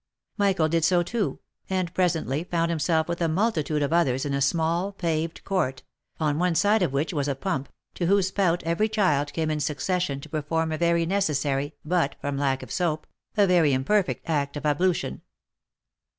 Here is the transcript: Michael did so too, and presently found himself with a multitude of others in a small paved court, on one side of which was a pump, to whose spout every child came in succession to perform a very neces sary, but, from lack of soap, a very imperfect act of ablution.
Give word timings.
Michael 0.35 0.67
did 0.67 0.83
so 0.83 1.03
too, 1.03 1.41
and 1.69 1.93
presently 1.93 2.43
found 2.43 2.71
himself 2.71 3.07
with 3.07 3.21
a 3.21 3.27
multitude 3.27 3.83
of 3.83 3.93
others 3.93 4.25
in 4.25 4.33
a 4.33 4.41
small 4.41 4.91
paved 4.91 5.43
court, 5.43 5.83
on 6.19 6.39
one 6.39 6.55
side 6.55 6.81
of 6.81 6.91
which 6.91 7.13
was 7.13 7.27
a 7.27 7.35
pump, 7.35 7.69
to 7.93 8.07
whose 8.07 8.29
spout 8.29 8.63
every 8.63 8.89
child 8.89 9.31
came 9.31 9.51
in 9.51 9.59
succession 9.59 10.19
to 10.21 10.27
perform 10.27 10.71
a 10.71 10.77
very 10.79 11.05
neces 11.05 11.35
sary, 11.35 11.75
but, 11.85 12.15
from 12.19 12.35
lack 12.35 12.63
of 12.63 12.71
soap, 12.71 13.05
a 13.37 13.45
very 13.45 13.73
imperfect 13.73 14.27
act 14.27 14.57
of 14.57 14.65
ablution. 14.65 15.21